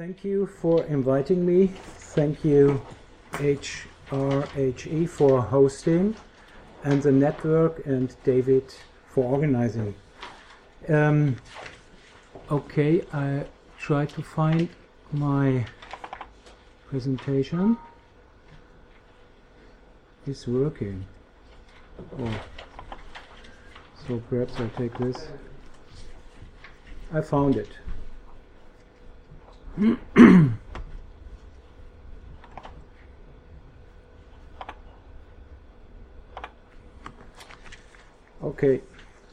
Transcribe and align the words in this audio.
Thank 0.00 0.24
you 0.24 0.46
for 0.46 0.82
inviting 0.86 1.44
me. 1.44 1.66
Thank 2.16 2.42
you, 2.42 2.80
SRHE, 3.32 5.06
for 5.06 5.42
hosting, 5.42 6.16
and 6.84 7.02
the 7.02 7.12
network, 7.12 7.84
and 7.84 8.16
David 8.24 8.74
for 9.10 9.24
organizing. 9.24 9.94
Um, 10.88 11.36
okay, 12.50 13.04
I 13.12 13.44
try 13.78 14.06
to 14.06 14.22
find 14.22 14.70
my 15.12 15.66
presentation. 16.88 17.76
It's 20.26 20.46
working. 20.46 21.04
Oh. 22.18 22.40
So 24.08 24.22
perhaps 24.30 24.54
I'll 24.58 24.70
take 24.78 24.96
this. 24.96 25.28
I 27.12 27.20
found 27.20 27.56
it. 27.56 27.68
okay, 38.42 38.82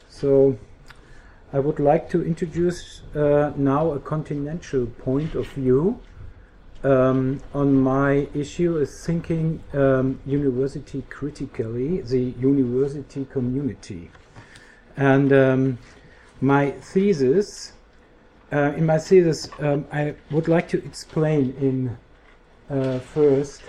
so 0.08 0.56
I 1.52 1.58
would 1.58 1.78
like 1.78 2.08
to 2.10 2.24
introduce 2.24 3.02
uh, 3.14 3.52
now 3.56 3.92
a 3.92 3.98
continental 3.98 4.86
point 4.86 5.34
of 5.34 5.46
view 5.48 6.00
um, 6.82 7.42
on 7.52 7.74
my 7.74 8.26
issue 8.32 8.78
is 8.78 9.04
thinking 9.04 9.62
um, 9.74 10.18
university 10.24 11.02
critically, 11.10 12.00
the 12.00 12.32
university 12.40 13.26
community. 13.26 14.10
And 14.96 15.30
um, 15.30 15.78
my 16.40 16.70
thesis 16.70 17.74
uh, 18.52 18.72
in 18.76 18.86
my 18.86 18.98
thesis, 18.98 19.48
um, 19.58 19.86
I 19.92 20.14
would 20.30 20.48
like 20.48 20.68
to 20.68 20.84
explain 20.84 21.54
in 21.60 21.98
uh, 22.70 22.98
first 22.98 23.62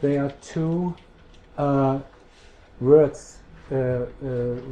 there 0.00 0.24
are 0.24 0.30
two 0.42 0.94
uh, 1.58 2.00
words 2.80 3.38
uh, 3.70 3.74
uh, 3.74 4.06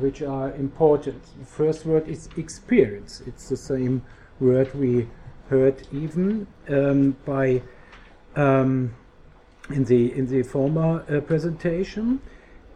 which 0.01 0.23
are 0.23 0.53
important. 0.55 1.23
The 1.39 1.47
first 1.47 1.87
word 1.87 2.09
is 2.09 2.29
experience. 2.37 3.23
It's 3.27 3.49
the 3.49 3.57
same 3.57 4.03
word 4.41 4.75
we 4.75 5.09
heard 5.49 5.87
even 5.93 6.47
um, 6.69 7.17
by 7.25 7.63
um, 8.37 8.95
in 9.71 9.85
the 9.85 10.13
in 10.13 10.27
the 10.27 10.43
former 10.43 11.05
uh, 11.09 11.21
presentation. 11.21 12.21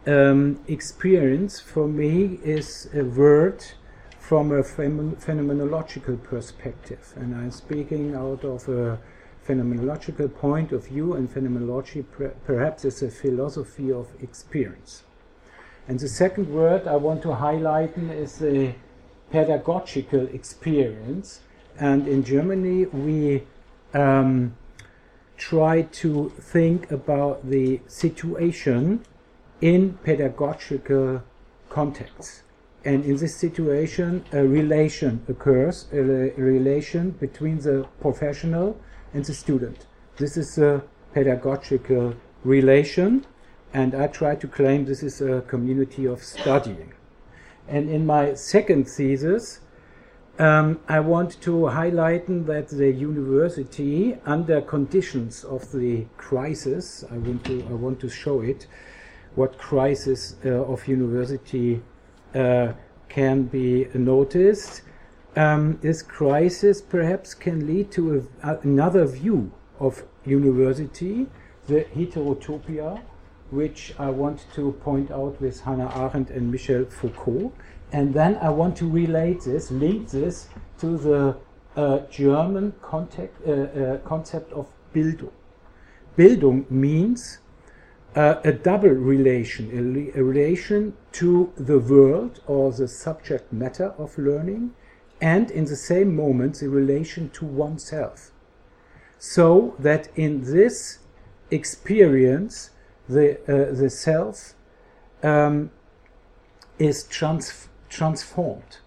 Um, 0.07 0.59
experience 0.67 1.59
for 1.59 1.87
me 1.87 2.39
is 2.43 2.89
a 2.93 3.03
word 3.03 3.65
from 4.27 4.51
a 4.51 4.63
phenomenological 4.63 6.21
perspective. 6.23 7.13
And 7.15 7.35
I'm 7.35 7.51
speaking 7.51 8.15
out 8.15 8.43
of 8.43 8.67
a 8.67 8.97
phenomenological 9.47 10.33
point 10.33 10.71
of 10.71 10.87
view, 10.87 11.13
and 11.13 11.31
phenomenology 11.31 12.03
perhaps 12.43 12.85
is 12.85 13.03
a 13.03 13.11
philosophy 13.11 13.91
of 13.91 14.07
experience. 14.23 15.03
And 15.87 15.99
the 15.99 16.07
second 16.07 16.51
word 16.51 16.87
I 16.87 16.95
want 16.95 17.21
to 17.21 17.35
highlight 17.35 17.95
is 17.99 18.39
the 18.39 18.73
pedagogical 19.29 20.25
experience. 20.33 21.41
And 21.77 22.07
in 22.07 22.23
Germany, 22.23 22.87
we 22.87 23.43
um, 23.93 24.55
try 25.37 25.83
to 25.83 26.29
think 26.39 26.89
about 26.89 27.47
the 27.47 27.79
situation 27.85 29.05
in 29.61 29.99
pedagogical 30.03 31.21
contexts. 31.69 32.41
And 32.85 33.03
in 33.03 33.17
this 33.17 33.35
situation, 33.35 34.23
a 34.31 34.45
relation 34.45 35.25
occurs, 35.27 35.87
a, 35.91 35.97
relation 36.37 37.11
between 37.11 37.57
the 37.57 37.87
professional 37.99 38.79
and 39.11 39.25
the 39.25 39.33
student. 39.33 39.87
This 40.17 40.37
is 40.37 40.59
a 40.59 40.83
pedagogical 41.11 42.13
relation, 42.43 43.25
and 43.73 43.95
I 43.95 44.05
try 44.05 44.35
to 44.35 44.47
claim 44.47 44.85
this 44.85 45.01
is 45.01 45.19
a 45.19 45.41
community 45.41 46.05
of 46.05 46.23
studying. 46.23 46.93
And 47.67 47.89
in 47.89 48.05
my 48.05 48.35
second 48.35 48.87
thesis, 48.87 49.61
um, 50.37 50.79
I 50.87 50.99
want 50.99 51.41
to 51.41 51.65
highlight 51.65 52.27
that 52.45 52.67
the 52.67 52.91
university, 52.91 54.15
under 54.25 54.61
conditions 54.61 55.43
of 55.43 55.71
the 55.71 56.05
crisis, 56.17 57.03
I 57.09 57.17
want 57.17 57.45
to, 57.45 57.65
I 57.67 57.73
want 57.73 57.99
to 58.01 58.09
show 58.09 58.41
it, 58.41 58.67
what 59.33 59.57
crisis 59.57 60.35
uh, 60.45 60.49
of 60.49 60.87
university 60.87 61.81
can 63.09 63.43
be 63.43 63.87
noticed. 63.93 64.81
Um, 65.35 65.79
this 65.81 66.01
crisis 66.01 66.81
perhaps 66.81 67.33
can 67.33 67.67
lead 67.67 67.91
to 67.91 68.27
a, 68.43 68.57
another 68.63 69.05
view 69.05 69.51
of 69.79 70.03
university, 70.25 71.27
the 71.67 71.85
heterotopia, 71.95 73.01
which 73.51 73.93
I 73.99 74.09
want 74.09 74.45
to 74.55 74.71
point 74.83 75.11
out 75.11 75.39
with 75.41 75.61
Hannah 75.61 75.91
Arendt 75.95 76.29
and 76.29 76.51
Michel 76.51 76.85
Foucault. 76.85 77.51
And 77.91 78.13
then 78.13 78.37
I 78.41 78.49
want 78.49 78.75
to 78.77 78.89
relate 78.89 79.41
this, 79.41 79.71
link 79.71 80.09
this 80.09 80.47
to 80.79 80.97
the 80.97 81.37
uh, 81.75 81.99
German 82.09 82.73
uh, 82.91 83.51
uh, 83.51 83.97
concept 83.99 84.51
of 84.53 84.67
Bildung. 84.93 85.31
Bildung 86.17 86.69
means 86.71 87.39
uh, 88.15 88.39
a 88.45 88.51
double 88.51 88.89
relation, 88.89 89.69
a, 89.71 90.19
a, 90.19 90.23
relation 90.23 90.93
to 91.11 91.51
the 91.57 91.79
world 91.79 92.39
or 92.47 92.71
the 92.71 92.87
subject 92.87 93.51
matter 93.51 93.93
of 93.97 94.17
learning, 94.17 94.73
and 95.19 95.51
in 95.51 95.65
the 95.65 95.75
same 95.75 96.15
moment, 96.15 96.59
the 96.59 96.69
relation 96.69 97.29
to 97.29 97.45
oneself. 97.45 98.31
So 99.19 99.75
that 99.79 100.07
in 100.15 100.43
this 100.43 100.99
experience, 101.51 102.69
the, 103.09 103.39
uh, 103.43 103.73
the 103.73 103.89
self 103.89 104.53
um, 105.21 105.71
is 106.79 107.03
trans- 107.03 107.67
transformed 107.89 108.77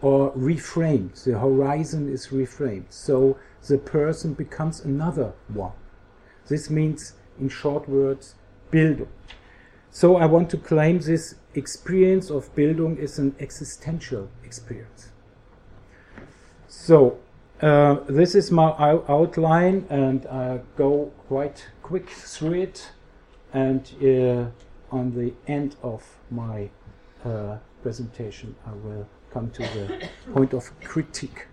or 0.00 0.32
reframed. 0.32 1.22
The 1.24 1.38
horizon 1.38 2.12
is 2.12 2.28
reframed. 2.28 2.86
So 2.90 3.38
the 3.68 3.78
person 3.78 4.34
becomes 4.34 4.80
another 4.80 5.34
one. 5.48 5.72
This 6.48 6.68
means, 6.68 7.14
in 7.38 7.48
short 7.48 7.88
words, 7.88 8.34
Bildung. 8.72 9.08
So 9.90 10.16
I 10.16 10.24
want 10.24 10.48
to 10.50 10.56
claim 10.56 11.00
this 11.00 11.34
experience 11.54 12.30
of 12.30 12.54
Bildung 12.56 12.98
is 12.98 13.18
an 13.18 13.36
existential 13.38 14.28
experience. 14.42 15.10
So 16.66 17.18
uh, 17.60 17.96
this 18.08 18.34
is 18.34 18.50
my 18.50 18.72
outline, 19.08 19.86
and 19.90 20.26
I 20.26 20.60
go 20.76 21.12
quite 21.28 21.68
quick 21.82 22.08
through 22.08 22.54
it. 22.54 22.90
And 23.52 23.82
uh, 24.02 24.96
on 24.96 25.14
the 25.14 25.34
end 25.46 25.76
of 25.82 26.02
my 26.30 26.70
uh, 27.24 27.58
presentation, 27.82 28.56
I 28.66 28.72
will 28.72 29.06
come 29.30 29.50
to 29.50 29.62
the 29.62 30.08
point 30.32 30.54
of 30.54 30.70
critique. 30.80 31.46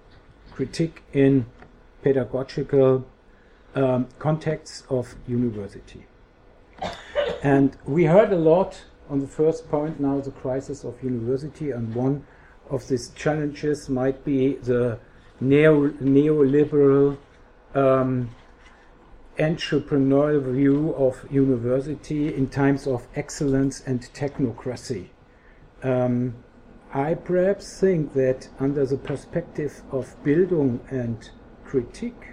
Critique 0.51 1.03
in 1.13 1.45
pedagogical 2.01 3.05
um, 3.75 4.07
contexts 4.17 4.83
of 4.89 5.15
university. 5.27 6.05
And 7.43 7.77
we 7.85 8.05
heard 8.05 8.31
a 8.33 8.37
lot 8.37 8.83
on 9.09 9.19
the 9.19 9.27
first 9.27 9.69
point 9.69 9.99
now 9.99 10.19
the 10.19 10.31
crisis 10.31 10.83
of 10.83 11.01
university, 11.03 11.71
and 11.71 11.93
one 11.95 12.25
of 12.69 12.87
these 12.87 13.09
challenges 13.09 13.89
might 13.89 14.23
be 14.23 14.55
the 14.55 14.99
neo 15.39 15.89
neoliberal 15.89 17.17
um, 17.73 18.29
entrepreneurial 19.37 20.53
view 20.53 20.93
of 20.95 21.25
university 21.31 22.33
in 22.35 22.47
times 22.49 22.85
of 22.85 23.07
excellence 23.15 23.81
and 23.85 24.01
technocracy. 24.13 25.07
Um, 25.81 26.35
I 26.93 27.13
perhaps 27.13 27.79
think 27.79 28.13
that 28.13 28.49
under 28.59 28.85
the 28.85 28.97
perspective 28.97 29.81
of 29.91 30.15
Bildung 30.23 30.79
and 30.91 31.29
critique, 31.63 32.25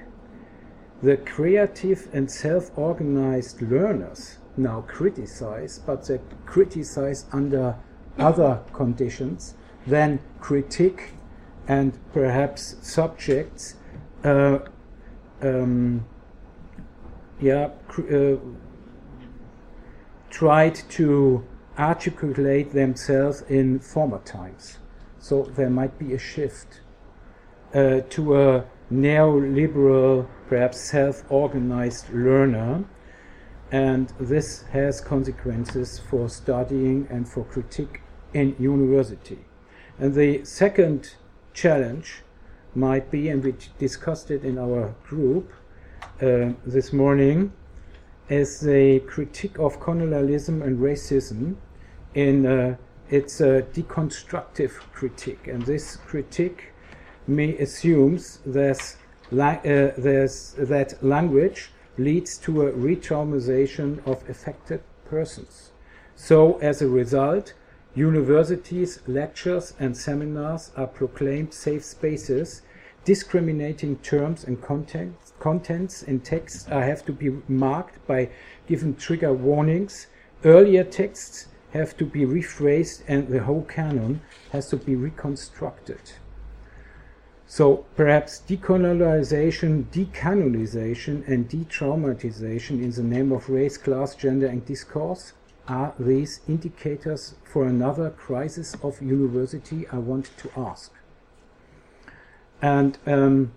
the 1.02 1.16
creative 1.18 2.08
and 2.12 2.30
self 2.30 2.70
organized 2.76 3.60
learners 3.62 4.38
now 4.56 4.82
criticize, 4.82 5.78
but 5.78 6.06
they 6.06 6.20
criticize 6.46 7.26
under 7.32 7.76
other 8.18 8.62
conditions 8.72 9.54
than 9.86 10.18
critique 10.40 11.10
and 11.68 11.98
perhaps 12.12 12.76
subjects 12.80 13.74
uh, 14.24 14.58
um, 15.42 16.04
yeah, 17.40 17.70
uh, 17.98 18.36
tried 20.30 20.74
to 20.74 21.44
articulate 21.78 22.72
themselves 22.72 23.42
in 23.42 23.78
former 23.78 24.18
times. 24.20 24.78
So 25.18 25.42
there 25.42 25.70
might 25.70 25.98
be 25.98 26.14
a 26.14 26.18
shift 26.18 26.80
uh, 27.74 28.00
to 28.10 28.36
a 28.36 28.64
neoliberal, 28.92 30.26
perhaps 30.48 30.80
self 30.80 31.24
organized 31.30 32.12
learner 32.12 32.84
and 33.72 34.12
this 34.20 34.62
has 34.72 35.00
consequences 35.00 36.00
for 36.08 36.28
studying 36.28 37.06
and 37.10 37.28
for 37.28 37.44
critique 37.44 38.00
in 38.32 38.54
university. 38.58 39.38
And 39.98 40.14
the 40.14 40.44
second 40.44 41.14
challenge 41.52 42.22
might 42.74 43.10
be, 43.10 43.28
and 43.28 43.42
we 43.42 43.54
discussed 43.78 44.30
it 44.30 44.44
in 44.44 44.58
our 44.58 44.94
group, 45.04 45.52
uh, 46.20 46.52
this 46.64 46.92
morning 46.92 47.52
is 48.28 48.66
a 48.68 49.00
critique 49.00 49.58
of 49.58 49.80
colonialism 49.80 50.62
and 50.62 50.78
racism 50.78 51.56
in 52.14 52.46
uh, 52.46 52.76
its 53.08 53.40
a 53.40 53.62
deconstructive 53.72 54.72
critique, 54.92 55.46
and 55.46 55.62
this 55.62 55.96
critique 55.96 56.72
may 57.26 57.56
assumes 57.58 58.40
there's, 58.44 58.96
la- 59.30 59.60
uh, 59.64 59.92
that 59.96 60.94
language 61.00 61.70
leads 61.98 62.36
to 62.38 62.62
a 62.62 62.72
re-traumatization 62.72 64.06
of 64.06 64.28
affected 64.28 64.80
persons. 65.08 65.70
So, 66.14 66.58
as 66.58 66.82
a 66.82 66.88
result, 66.88 67.54
universities, 67.94 69.00
lectures, 69.06 69.72
and 69.78 69.96
seminars 69.96 70.70
are 70.76 70.86
proclaimed 70.86 71.54
safe 71.54 71.84
spaces. 71.84 72.62
Discriminating 73.04 73.96
terms 73.98 74.44
and 74.44 74.60
contents, 74.60 75.32
contents 75.38 76.02
in 76.02 76.20
texts 76.20 76.66
have 76.66 77.04
to 77.06 77.12
be 77.12 77.30
marked 77.48 78.04
by 78.06 78.28
given 78.66 78.96
trigger 78.96 79.32
warnings. 79.32 80.08
Earlier 80.44 80.84
texts 80.84 81.46
have 81.72 81.96
to 81.98 82.04
be 82.04 82.26
rephrased, 82.26 83.02
and 83.06 83.28
the 83.28 83.44
whole 83.44 83.62
canon 83.62 84.20
has 84.50 84.68
to 84.70 84.76
be 84.76 84.94
reconstructed. 84.96 86.00
So 87.56 87.86
perhaps 87.96 88.42
decolonization, 88.46 89.84
decanonization, 89.84 91.26
and 91.26 91.48
detraumatization 91.48 92.82
in 92.82 92.90
the 92.90 93.02
name 93.02 93.32
of 93.32 93.48
race, 93.48 93.78
class, 93.78 94.14
gender, 94.14 94.46
and 94.46 94.62
discourse 94.66 95.32
are 95.66 95.94
these 95.98 96.40
indicators 96.46 97.34
for 97.50 97.64
another 97.64 98.10
crisis 98.10 98.76
of 98.82 99.00
university 99.00 99.88
I 99.88 99.96
want 99.96 100.28
to 100.36 100.50
ask. 100.54 100.92
And 102.60 102.98
um, 103.06 103.52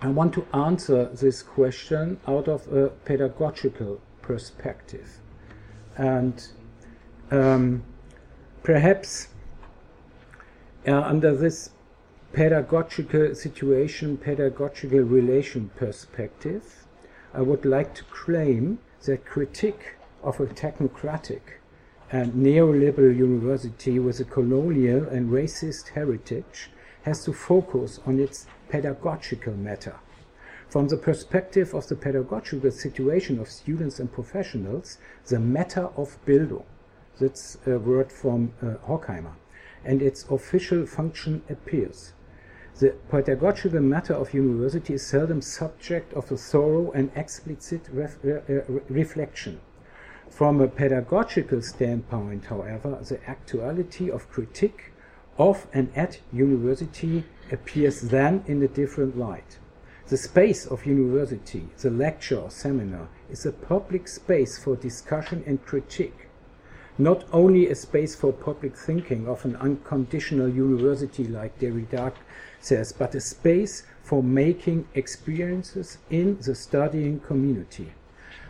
I 0.00 0.08
want 0.08 0.32
to 0.32 0.46
answer 0.54 1.10
this 1.12 1.42
question 1.42 2.20
out 2.26 2.48
of 2.48 2.72
a 2.72 2.88
pedagogical 3.04 4.00
perspective. 4.22 5.18
And 5.98 6.42
um, 7.30 7.82
perhaps 8.62 9.28
uh, 10.88 11.02
under 11.02 11.36
this 11.36 11.68
pedagogical 12.32 13.34
situation, 13.34 14.16
pedagogical 14.16 15.00
relation 15.00 15.70
perspective, 15.76 16.86
I 17.34 17.42
would 17.42 17.66
like 17.66 17.94
to 17.96 18.04
claim 18.04 18.78
that 19.04 19.26
critique 19.26 19.96
of 20.22 20.40
a 20.40 20.46
technocratic 20.46 21.40
and 22.10 22.32
neoliberal 22.32 23.14
university 23.14 23.98
with 23.98 24.18
a 24.20 24.24
colonial 24.24 25.06
and 25.08 25.30
racist 25.30 25.88
heritage 25.88 26.70
has 27.02 27.22
to 27.24 27.34
focus 27.34 28.00
on 28.06 28.18
its 28.18 28.46
pedagogical 28.70 29.54
matter. 29.54 29.96
From 30.70 30.88
the 30.88 30.96
perspective 30.96 31.74
of 31.74 31.88
the 31.88 31.96
pedagogical 31.96 32.70
situation 32.70 33.38
of 33.40 33.50
students 33.50 33.98
and 33.98 34.10
professionals, 34.10 34.96
the 35.26 35.38
matter 35.38 35.90
of 35.98 36.16
Bildung, 36.24 36.64
that's 37.20 37.58
a 37.66 37.78
word 37.78 38.10
from 38.10 38.54
uh, 38.62 38.76
Horkheimer, 38.88 39.34
and 39.84 40.00
its 40.00 40.24
official 40.30 40.86
function 40.86 41.42
appears. 41.50 42.14
The 42.78 42.94
pedagogical 43.10 43.80
matter 43.80 44.14
of 44.14 44.32
university 44.32 44.94
is 44.94 45.06
seldom 45.06 45.42
subject 45.42 46.12
of 46.14 46.32
a 46.32 46.36
thorough 46.36 46.90
and 46.92 47.10
explicit 47.14 47.82
ref, 47.92 48.16
uh, 48.24 48.62
reflection. 48.88 49.60
From 50.30 50.60
a 50.60 50.68
pedagogical 50.68 51.60
standpoint, 51.60 52.46
however, 52.46 52.98
the 53.06 53.20
actuality 53.28 54.10
of 54.10 54.30
critique 54.30 54.92
of 55.38 55.66
and 55.72 55.90
at 55.94 56.20
university 56.32 57.24
appears 57.50 58.00
then 58.00 58.42
in 58.46 58.62
a 58.62 58.68
different 58.68 59.18
light. 59.18 59.58
The 60.08 60.16
space 60.16 60.66
of 60.66 60.86
university, 60.86 61.68
the 61.78 61.90
lecture 61.90 62.38
or 62.38 62.50
seminar, 62.50 63.08
is 63.30 63.46
a 63.46 63.52
public 63.52 64.08
space 64.08 64.58
for 64.58 64.76
discussion 64.76 65.44
and 65.46 65.64
critique, 65.64 66.28
not 66.98 67.24
only 67.32 67.68
a 67.68 67.74
space 67.74 68.14
for 68.14 68.32
public 68.32 68.76
thinking 68.76 69.26
of 69.26 69.44
an 69.44 69.56
unconditional 69.56 70.48
university 70.48 71.24
like 71.24 71.58
Derrida 71.58 72.12
says, 72.60 72.92
but 72.92 73.14
a 73.14 73.20
space 73.20 73.84
for 74.02 74.22
making 74.22 74.86
experiences 74.94 75.98
in 76.10 76.38
the 76.40 76.54
studying 76.54 77.20
community. 77.20 77.92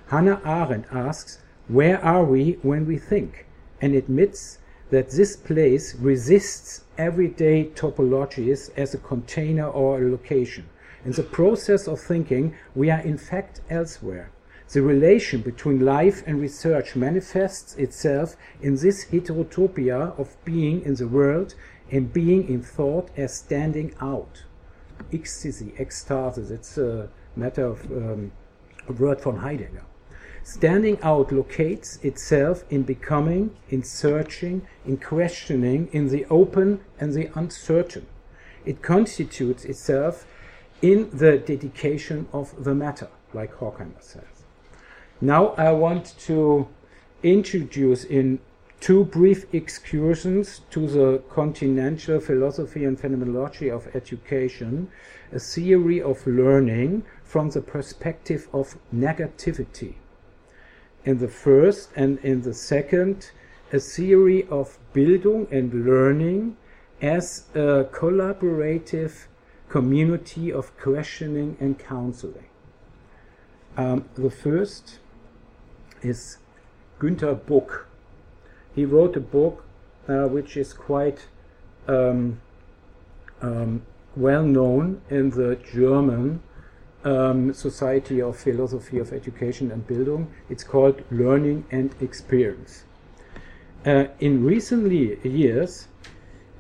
Hannah 0.08 0.40
Arendt 0.44 0.86
asks, 0.92 1.38
Where 1.68 2.02
are 2.04 2.24
we 2.24 2.58
when 2.62 2.86
we 2.86 2.98
think? 2.98 3.46
and 3.80 3.96
admits 3.96 4.58
that 4.90 5.10
this 5.10 5.36
place 5.36 5.94
resists 5.96 6.84
everyday 6.96 7.64
topologies 7.64 8.70
as 8.76 8.94
a 8.94 8.98
container 8.98 9.66
or 9.66 9.98
a 9.98 10.10
location. 10.10 10.68
In 11.04 11.12
the 11.12 11.24
process 11.24 11.88
of 11.88 12.00
thinking, 12.00 12.54
we 12.74 12.90
are 12.90 13.00
in 13.00 13.18
fact 13.18 13.60
elsewhere. 13.68 14.30
The 14.72 14.80
relation 14.80 15.42
between 15.42 15.84
life 15.84 16.22
and 16.26 16.40
research 16.40 16.96
manifests 16.96 17.74
itself 17.74 18.36
in 18.62 18.76
this 18.76 19.04
heterotopia 19.04 20.18
of 20.18 20.34
being 20.46 20.80
in 20.86 20.94
the 20.94 21.06
world 21.06 21.54
and 21.90 22.10
being 22.10 22.48
in 22.48 22.62
thought 22.62 23.10
as 23.14 23.34
standing 23.34 23.94
out. 24.00 24.44
Ecstasy, 25.12 25.74
ecstasis, 25.78 26.50
it's 26.50 26.78
a 26.78 27.10
matter 27.36 27.66
of 27.66 27.84
um, 27.92 28.32
a 28.88 28.92
word 28.94 29.20
from 29.20 29.40
Heidegger. 29.40 29.84
Standing 30.42 30.98
out 31.02 31.30
locates 31.30 32.02
itself 32.02 32.64
in 32.70 32.82
becoming, 32.82 33.54
in 33.68 33.82
searching, 33.82 34.66
in 34.86 34.96
questioning, 34.96 35.90
in 35.92 36.08
the 36.08 36.24
open 36.30 36.80
and 36.98 37.12
the 37.12 37.28
uncertain. 37.38 38.06
It 38.64 38.80
constitutes 38.80 39.66
itself 39.66 40.24
in 40.80 41.10
the 41.12 41.36
dedication 41.36 42.26
of 42.32 42.64
the 42.64 42.74
matter, 42.74 43.08
like 43.34 43.52
Horkheimer 43.56 44.02
says. 44.02 44.31
Now 45.22 45.54
I 45.56 45.70
want 45.70 46.18
to 46.26 46.66
introduce 47.22 48.02
in 48.02 48.40
two 48.80 49.04
brief 49.04 49.46
excursions 49.54 50.62
to 50.70 50.88
the 50.88 51.22
continental 51.30 52.18
philosophy 52.18 52.84
and 52.84 52.98
phenomenology 52.98 53.70
of 53.70 53.86
education 53.94 54.90
a 55.32 55.38
theory 55.38 56.02
of 56.02 56.26
learning 56.26 57.04
from 57.22 57.50
the 57.50 57.60
perspective 57.60 58.48
of 58.52 58.76
negativity 58.92 59.94
in 61.04 61.18
the 61.18 61.28
first 61.28 61.90
and 61.94 62.18
in 62.24 62.42
the 62.42 62.52
second 62.52 63.30
a 63.72 63.78
theory 63.78 64.44
of 64.50 64.76
Bildung 64.92 65.46
and 65.52 65.86
learning 65.86 66.56
as 67.00 67.44
a 67.54 67.84
collaborative 67.92 69.26
community 69.68 70.52
of 70.52 70.76
questioning 70.76 71.56
and 71.60 71.78
counseling. 71.78 72.48
Um, 73.76 74.08
the 74.16 74.28
first 74.28 74.98
is 76.04 76.38
Günter 76.98 77.34
Buck. 77.34 77.86
He 78.74 78.84
wrote 78.84 79.16
a 79.16 79.20
book 79.20 79.64
uh, 80.08 80.26
which 80.26 80.56
is 80.56 80.72
quite 80.72 81.26
um, 81.88 82.40
um, 83.40 83.82
well 84.16 84.44
known 84.44 85.00
in 85.10 85.30
the 85.30 85.56
German 85.72 86.42
um, 87.04 87.52
Society 87.52 88.20
of 88.20 88.36
Philosophy 88.36 88.98
of 88.98 89.12
Education 89.12 89.70
and 89.70 89.86
Bildung. 89.86 90.28
It's 90.48 90.64
called 90.64 91.02
Learning 91.10 91.64
and 91.70 91.94
Experience. 92.00 92.84
Uh, 93.84 94.04
in 94.20 94.44
recent 94.44 94.90
years, 94.92 95.88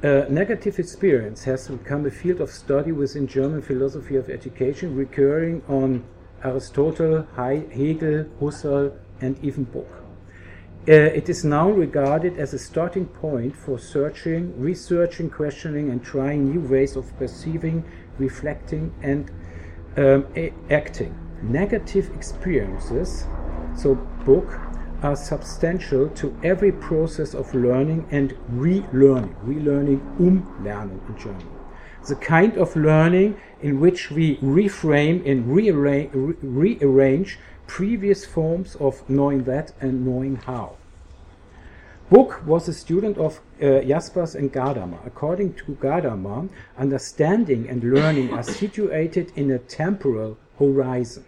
uh, 0.02 0.24
negative 0.28 0.80
experience 0.80 1.44
has 1.44 1.68
become 1.68 2.04
a 2.04 2.10
field 2.10 2.40
of 2.40 2.50
study 2.50 2.90
within 2.90 3.28
German 3.28 3.62
philosophy 3.62 4.16
of 4.16 4.28
education, 4.28 4.96
recurring 4.96 5.62
on 5.68 6.02
Aristotle, 6.42 7.24
Hegel, 7.36 8.24
Husserl, 8.40 8.92
and 9.22 9.42
even 9.42 9.64
Buck. 9.64 10.02
Uh, 10.88 10.92
it 10.92 11.28
is 11.28 11.44
now 11.44 11.70
regarded 11.70 12.36
as 12.38 12.52
a 12.52 12.58
starting 12.58 13.06
point 13.06 13.54
for 13.54 13.78
searching, 13.78 14.52
researching, 14.60 15.30
questioning, 15.30 15.90
and 15.90 16.02
trying 16.02 16.50
new 16.50 16.60
ways 16.60 16.96
of 16.96 17.16
perceiving, 17.18 17.84
reflecting, 18.18 18.92
and 19.00 19.30
um, 19.96 20.26
acting. 20.70 21.16
Negative 21.40 22.10
experiences, 22.16 23.26
so 23.76 23.94
Buck, 24.26 24.60
are 25.02 25.16
substantial 25.16 26.08
to 26.10 26.36
every 26.42 26.72
process 26.72 27.32
of 27.34 27.54
learning 27.54 28.06
and 28.10 28.32
relearning. 28.50 29.34
Relearning, 29.44 30.00
umlernen 30.18 31.00
in 31.08 31.18
German. 31.18 31.46
The 32.08 32.16
kind 32.16 32.56
of 32.56 32.74
learning 32.74 33.36
in 33.60 33.78
which 33.78 34.10
we 34.10 34.36
reframe 34.38 35.24
and 35.24 35.46
rearrange, 35.46 36.10
rearrange 36.42 37.38
previous 37.66 38.24
forms 38.24 38.74
of 38.76 39.08
knowing 39.08 39.44
that 39.44 39.72
and 39.80 40.04
knowing 40.06 40.36
how. 40.36 40.76
Buck 42.10 42.46
was 42.46 42.68
a 42.68 42.74
student 42.74 43.16
of 43.16 43.40
uh, 43.60 43.80
Jaspers 43.80 44.34
and 44.34 44.52
Gadamer. 44.52 44.98
According 45.06 45.54
to 45.54 45.76
Gadamer, 45.80 46.50
understanding 46.76 47.66
and 47.68 47.82
learning 47.82 48.34
are 48.34 48.42
situated 48.42 49.32
in 49.34 49.50
a 49.50 49.58
temporal 49.58 50.36
horizon. 50.58 51.24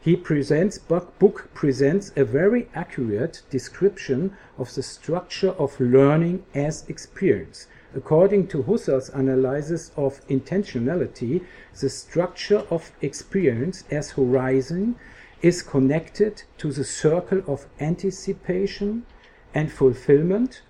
He 0.00 0.14
presents, 0.14 0.78
Buck 0.78 1.52
presents 1.54 2.12
a 2.14 2.24
very 2.24 2.68
accurate 2.74 3.42
description 3.50 4.36
of 4.58 4.72
the 4.74 4.82
structure 4.82 5.50
of 5.52 5.80
learning 5.80 6.44
as 6.54 6.88
experience. 6.88 7.66
According 7.96 8.48
to 8.48 8.64
Husserl's 8.64 9.08
analysis 9.08 9.90
of 9.96 10.20
intentionality, 10.28 11.44
the 11.80 11.88
structure 11.88 12.64
of 12.70 12.92
experience 13.00 13.84
as 13.90 14.10
horizon 14.10 14.96
is 15.44 15.62
connected 15.62 16.42
to 16.56 16.72
the 16.72 16.82
circle 16.82 17.42
of 17.46 17.66
anticipation 17.78 19.04
and 19.52 19.70
fulfillment 19.70 20.62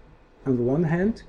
on 0.45 0.57
the 0.57 0.63
one 0.65 0.83
hand, 0.83 1.23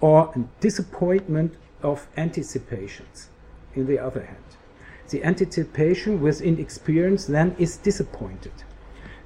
or 0.00 0.34
disappointment 0.58 1.54
of 1.80 2.08
anticipations 2.16 3.28
in 3.76 3.86
the 3.86 4.00
other 4.00 4.24
hand. 4.24 4.44
The 5.10 5.22
anticipation 5.22 6.20
within 6.20 6.58
experience 6.58 7.26
then 7.26 7.54
is 7.56 7.76
disappointed. 7.76 8.64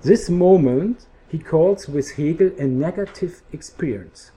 This 0.02 0.28
moment 0.28 1.06
he 1.30 1.38
calls 1.38 1.88
with 1.88 2.16
Hegel 2.16 2.52
a 2.58 2.64
negative 2.64 3.40
experience. 3.52 4.32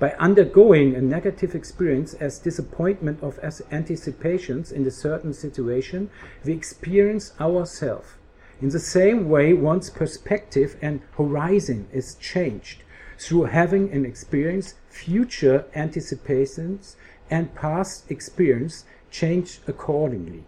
By 0.00 0.10
undergoing 0.18 0.96
a 0.96 1.00
negative 1.00 1.54
experience 1.54 2.14
as 2.14 2.40
disappointment 2.40 3.22
of 3.22 3.38
as 3.38 3.62
anticipations 3.70 4.72
in 4.72 4.84
a 4.84 4.90
certain 4.90 5.32
situation, 5.32 6.10
we 6.44 6.52
experience 6.52 7.32
ourself. 7.40 8.18
In 8.62 8.68
the 8.68 8.78
same 8.78 9.28
way, 9.28 9.52
one's 9.52 9.90
perspective 9.90 10.76
and 10.80 11.00
horizon 11.16 11.88
is 11.92 12.14
changed 12.14 12.84
through 13.18 13.44
having 13.46 13.92
an 13.92 14.06
experience, 14.06 14.74
future 14.88 15.64
anticipations 15.74 16.94
and 17.28 17.52
past 17.56 18.08
experience 18.08 18.84
change 19.10 19.58
accordingly. 19.66 20.44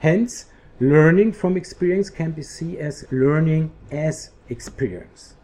Hence, 0.00 0.46
learning 0.80 1.30
from 1.32 1.56
experience 1.56 2.10
can 2.10 2.32
be 2.32 2.42
seen 2.42 2.76
as 2.76 3.06
learning 3.12 3.70
as 3.92 4.30
experience. 4.48 5.34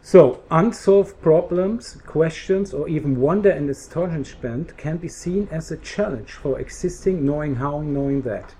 So, 0.00 0.42
unsolved 0.50 1.20
problems, 1.20 1.98
questions, 2.06 2.72
or 2.72 2.88
even 2.88 3.20
wonder 3.20 3.50
and 3.50 3.68
astonishment 3.68 4.78
can 4.78 4.96
be 4.96 5.08
seen 5.08 5.48
as 5.50 5.70
a 5.70 5.76
challenge 5.76 6.30
for 6.32 6.58
existing 6.58 7.26
knowing 7.26 7.56
how, 7.56 7.82
knowing 7.82 8.22
that. 8.22 8.54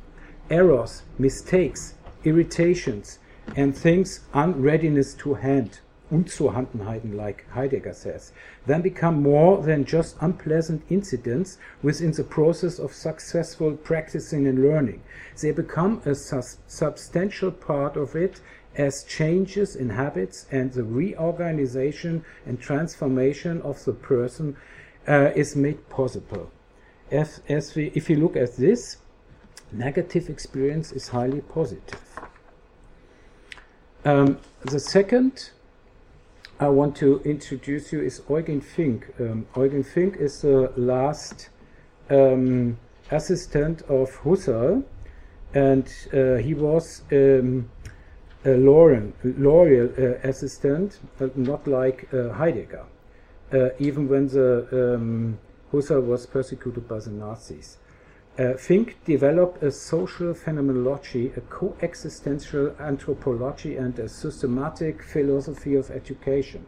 Errors, 0.50 1.03
mistakes, 1.19 1.95
irritations, 2.25 3.19
and 3.57 3.76
things 3.76 4.21
unreadiness 4.33 5.15
to 5.15 5.35
hand, 5.35 5.81
Unzuhandenheiten, 6.12 7.17
like 7.17 7.49
Heidegger 7.50 7.93
says, 7.93 8.33
then 8.65 8.81
become 8.81 9.23
more 9.23 9.61
than 9.61 9.85
just 9.85 10.17
unpleasant 10.21 10.83
incidents 10.88 11.59
within 11.83 12.12
the 12.12 12.23
process 12.23 12.79
of 12.79 12.93
successful 12.93 13.73
practicing 13.73 14.47
and 14.47 14.62
learning. 14.62 15.03
They 15.41 15.50
become 15.50 16.00
a 16.05 16.15
substantial 16.15 17.50
part 17.50 17.97
of 17.97 18.15
it 18.15 18.41
as 18.76 19.05
changes 19.05 19.75
in 19.75 19.91
habits 19.91 20.47
and 20.53 20.73
the 20.73 20.85
reorganization 20.85 22.25
and 22.45 22.61
transformation 22.61 23.61
of 23.62 23.85
the 23.85 23.93
person 23.93 24.57
uh, 25.09 25.31
is 25.35 25.57
made 25.57 25.88
possible. 25.88 26.53
As, 27.11 27.41
as 27.49 27.75
we, 27.75 27.91
if 27.95 28.11
you 28.11 28.17
look 28.17 28.37
at 28.37 28.57
this, 28.57 28.99
negative 29.73 30.29
experience 30.29 30.93
is 30.93 31.09
highly 31.09 31.41
positive. 31.41 32.01
Um, 34.05 34.39
the 34.63 34.79
second 34.79 35.51
I 36.59 36.69
want 36.69 36.97
to 36.97 37.21
introduce 37.25 37.93
you 37.93 38.01
is 38.01 38.23
Eugen 38.31 38.63
Fink. 38.63 39.13
Um, 39.21 39.47
Eugen 39.57 39.85
Fink 39.85 40.17
is 40.17 40.41
the 40.41 40.73
last 40.77 41.51
um, 42.09 42.79
assistant 43.11 43.83
of 43.83 44.11
Husserl, 44.23 44.83
and 45.53 45.93
uh, 46.15 46.37
he 46.37 46.55
was 46.55 47.03
um, 47.13 47.69
a 48.45 48.57
Lauren, 48.57 49.13
L'Oreal 49.23 49.91
uh, 49.99 50.29
assistant, 50.29 50.99
not 51.35 51.67
like 51.67 52.09
uh, 52.15 52.31
Heidegger, 52.33 52.87
uh, 53.53 53.69
even 53.79 54.09
when 54.09 54.29
the 54.29 54.95
um, 54.95 55.39
Husserl 55.73 56.05
was 56.05 56.25
persecuted 56.27 56.89
by 56.89 57.01
the 57.01 57.11
Nazis. 57.11 57.77
Uh, 58.38 58.55
Fink 58.55 58.97
developed 59.05 59.62
a 59.62 59.71
social 59.71 60.35
phenomenology, 60.35 61.33
a 61.37 61.40
coexistential 61.40 62.78
anthropology, 62.78 63.76
and 63.76 63.99
a 63.99 64.09
systematic 64.09 65.02
philosophy 65.02 65.75
of 65.75 65.90
education. 65.90 66.66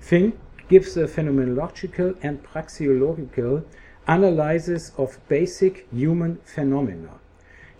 Fink 0.00 0.38
gives 0.68 0.96
a 0.96 1.08
phenomenological 1.08 2.16
and 2.22 2.42
praxeological 2.44 3.64
analysis 4.06 4.92
of 4.96 5.18
basic 5.28 5.86
human 5.92 6.36
phenomena 6.44 7.10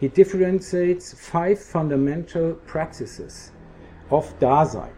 he 0.03 0.09
differentiates 0.09 1.15
five 1.15 1.61
fundamental 1.61 2.55
practices 2.67 3.53
of 4.11 4.37
Dasein 4.41 4.91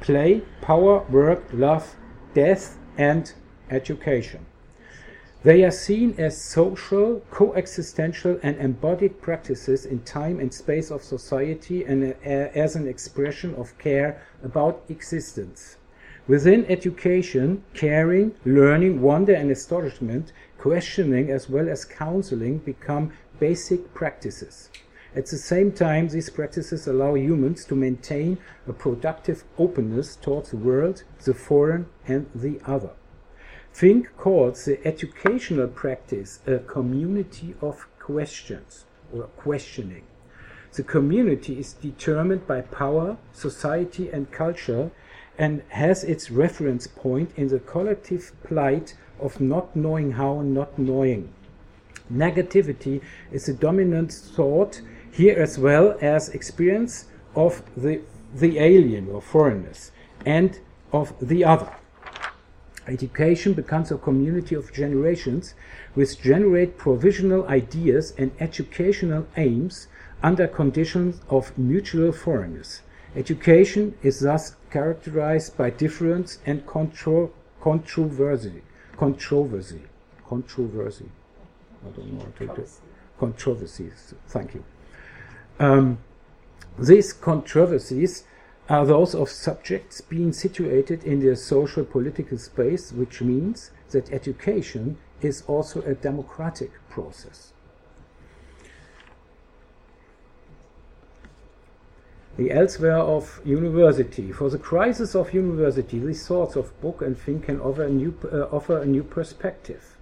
play, 0.00 0.40
power, 0.62 1.04
work, 1.10 1.44
love, 1.52 1.94
death, 2.32 2.78
and 2.96 3.34
education. 3.68 4.46
They 5.46 5.62
are 5.62 5.70
seen 5.70 6.16
as 6.18 6.36
social, 6.42 7.22
coexistential, 7.30 8.40
and 8.42 8.56
embodied 8.56 9.22
practices 9.22 9.86
in 9.86 10.00
time 10.00 10.40
and 10.40 10.52
space 10.52 10.90
of 10.90 11.04
society 11.04 11.84
and 11.84 12.02
uh, 12.02 12.16
as 12.26 12.74
an 12.74 12.88
expression 12.88 13.54
of 13.54 13.78
care 13.78 14.20
about 14.42 14.82
existence. 14.88 15.76
Within 16.26 16.66
education, 16.66 17.62
caring, 17.74 18.34
learning, 18.44 19.00
wonder, 19.00 19.34
and 19.34 19.52
astonishment, 19.52 20.32
questioning 20.58 21.30
as 21.30 21.48
well 21.48 21.68
as 21.68 21.84
counseling 21.84 22.58
become 22.58 23.12
basic 23.38 23.94
practices. 23.94 24.68
At 25.14 25.26
the 25.26 25.38
same 25.38 25.70
time, 25.70 26.08
these 26.08 26.28
practices 26.28 26.88
allow 26.88 27.14
humans 27.14 27.64
to 27.66 27.76
maintain 27.76 28.38
a 28.66 28.72
productive 28.72 29.44
openness 29.58 30.16
towards 30.16 30.50
the 30.50 30.56
world, 30.56 31.04
the 31.24 31.34
foreign, 31.34 31.86
and 32.08 32.26
the 32.34 32.58
other. 32.66 32.90
Fink 33.76 34.08
calls 34.16 34.64
the 34.64 34.78
educational 34.86 35.68
practice 35.68 36.38
a 36.46 36.60
community 36.60 37.54
of 37.60 37.86
questions 37.98 38.86
or 39.12 39.24
questioning. 39.36 40.04
The 40.72 40.82
community 40.82 41.58
is 41.58 41.74
determined 41.74 42.46
by 42.46 42.62
power, 42.62 43.18
society, 43.34 44.08
and 44.08 44.32
culture 44.32 44.90
and 45.36 45.62
has 45.68 46.04
its 46.04 46.30
reference 46.30 46.86
point 46.86 47.32
in 47.36 47.48
the 47.48 47.58
collective 47.58 48.32
plight 48.44 48.94
of 49.20 49.42
not 49.42 49.76
knowing 49.76 50.12
how 50.12 50.38
and 50.40 50.54
not 50.54 50.78
knowing. 50.78 51.28
Negativity 52.10 53.02
is 53.30 53.44
the 53.44 53.52
dominant 53.52 54.10
thought 54.10 54.80
here 55.12 55.38
as 55.38 55.58
well 55.58 55.98
as 56.00 56.30
experience 56.30 57.08
of 57.34 57.62
the, 57.76 58.00
the 58.34 58.58
alien 58.58 59.10
or 59.10 59.20
foreigners 59.20 59.92
and 60.24 60.60
of 60.94 61.12
the 61.20 61.44
other. 61.44 61.76
Education 62.86 63.52
becomes 63.54 63.90
a 63.90 63.98
community 63.98 64.54
of 64.54 64.72
generations 64.72 65.54
which 65.94 66.20
generate 66.20 66.78
provisional 66.78 67.46
ideas 67.48 68.14
and 68.16 68.30
educational 68.40 69.26
aims 69.36 69.88
under 70.22 70.46
conditions 70.46 71.20
of 71.28 71.56
mutual 71.58 72.12
foreignness. 72.12 72.82
Education 73.14 73.96
is 74.02 74.20
thus 74.20 74.56
characterized 74.70 75.56
by 75.56 75.70
difference 75.70 76.38
and 76.46 76.66
contro- 76.66 77.32
controversy. 77.60 78.62
Controversy. 78.96 79.82
Controversy. 80.28 81.08
I 81.84 81.90
don't 81.96 82.12
know 82.12 82.20
how 82.20 82.46
to 82.46 82.54
do 82.54 82.66
controversies. 83.18 84.14
Thank 84.28 84.54
you. 84.54 84.64
Um, 85.58 85.98
these 86.78 87.12
controversies 87.12 88.24
are 88.68 88.84
those 88.84 89.14
of 89.14 89.30
subjects 89.30 90.00
being 90.00 90.32
situated 90.32 91.04
in 91.04 91.20
the 91.20 91.36
social 91.36 91.84
political 91.84 92.36
space, 92.38 92.92
which 92.92 93.20
means 93.20 93.70
that 93.90 94.12
education 94.12 94.98
is 95.22 95.42
also 95.46 95.82
a 95.82 95.94
democratic 95.94 96.72
process. 96.88 97.52
The 102.36 102.50
elsewhere 102.50 102.98
of 102.98 103.40
university. 103.44 104.30
For 104.30 104.50
the 104.50 104.58
crisis 104.58 105.14
of 105.14 105.32
university, 105.32 105.98
these 105.98 106.22
sorts 106.22 106.54
of 106.54 106.78
Buck 106.82 107.00
and 107.00 107.16
Fink 107.16 107.44
can 107.44 107.60
offer 107.60 107.84
a 107.84 107.88
new, 107.88 108.14
uh, 108.30 108.54
offer 108.54 108.78
a 108.78 108.84
new 108.84 109.02
perspective. 109.02 109.96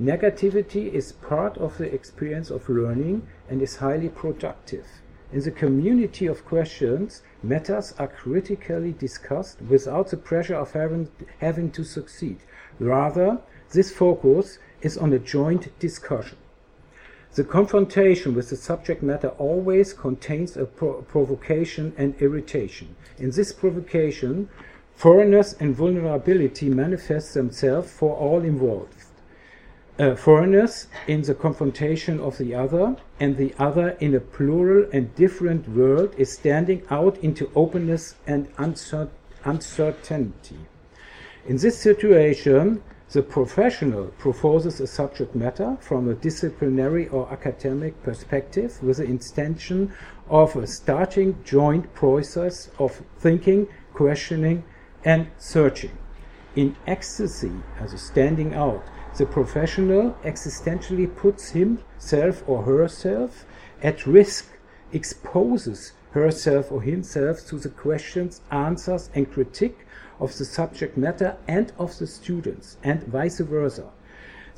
Negativity 0.00 0.92
is 0.92 1.12
part 1.12 1.56
of 1.56 1.78
the 1.78 1.92
experience 1.94 2.50
of 2.50 2.68
learning 2.68 3.26
and 3.48 3.62
is 3.62 3.76
highly 3.76 4.08
productive. 4.08 4.86
In 5.32 5.40
the 5.40 5.50
community 5.50 6.26
of 6.26 6.44
questions, 6.44 7.22
matters 7.42 7.94
are 7.98 8.06
critically 8.06 8.92
discussed 8.92 9.62
without 9.62 10.10
the 10.10 10.18
pressure 10.18 10.56
of 10.56 10.72
having, 10.72 11.08
having 11.38 11.70
to 11.70 11.84
succeed. 11.84 12.36
Rather, 12.78 13.38
this 13.70 13.90
focus 13.90 14.58
is 14.82 14.98
on 14.98 15.10
a 15.14 15.18
joint 15.18 15.78
discussion. 15.78 16.36
The 17.34 17.44
confrontation 17.44 18.34
with 18.34 18.50
the 18.50 18.56
subject 18.56 19.02
matter 19.02 19.28
always 19.38 19.94
contains 19.94 20.54
a 20.54 20.66
pro 20.66 21.00
provocation 21.00 21.94
and 21.96 22.14
irritation. 22.20 22.94
In 23.16 23.30
this 23.30 23.54
provocation, 23.54 24.50
foreignness 24.94 25.54
and 25.54 25.74
vulnerability 25.74 26.68
manifest 26.68 27.32
themselves 27.32 27.90
for 27.90 28.14
all 28.14 28.42
involved 28.42 29.01
uh, 29.98 30.14
foreigners 30.14 30.86
in 31.06 31.22
the 31.22 31.34
confrontation 31.34 32.20
of 32.20 32.38
the 32.38 32.54
other, 32.54 32.96
and 33.20 33.36
the 33.36 33.54
other 33.58 33.90
in 34.00 34.14
a 34.14 34.20
plural 34.20 34.88
and 34.92 35.14
different 35.14 35.68
world 35.68 36.14
is 36.16 36.32
standing 36.32 36.82
out 36.90 37.18
into 37.18 37.50
openness 37.54 38.14
and 38.26 38.48
uncertainty. 38.58 40.58
In 41.46 41.56
this 41.56 41.78
situation, 41.78 42.82
The 43.12 43.22
professional 43.22 44.06
proposes 44.16 44.80
a 44.80 44.86
subject 44.86 45.34
matter 45.34 45.76
from 45.82 46.08
a 46.08 46.14
disciplinary 46.14 47.08
or 47.08 47.30
academic 47.30 48.02
perspective 48.02 48.82
with 48.82 48.96
the 48.96 49.04
intention 49.04 49.92
of 50.30 50.56
a 50.56 50.66
starting 50.66 51.36
joint 51.44 51.92
process 51.92 52.70
of 52.78 53.02
thinking, 53.18 53.68
questioning, 53.92 54.64
and 55.04 55.26
searching. 55.36 55.90
In 56.56 56.74
ecstasy, 56.86 57.52
as 57.78 57.92
a 57.92 57.98
standing 57.98 58.54
out, 58.54 58.82
the 59.16 59.26
professional 59.26 60.16
existentially 60.24 61.14
puts 61.14 61.50
himself 61.50 62.42
or 62.46 62.62
herself 62.62 63.44
at 63.82 64.06
risk, 64.06 64.48
exposes 64.92 65.92
herself 66.12 66.70
or 66.70 66.82
himself 66.82 67.46
to 67.46 67.58
the 67.58 67.68
questions, 67.68 68.40
answers, 68.50 69.10
and 69.14 69.30
critique 69.30 69.78
of 70.20 70.36
the 70.38 70.44
subject 70.44 70.96
matter 70.96 71.36
and 71.48 71.72
of 71.78 71.98
the 71.98 72.06
students, 72.06 72.76
and 72.82 73.02
vice 73.04 73.40
versa. 73.40 73.90